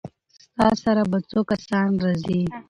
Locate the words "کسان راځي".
1.51-2.41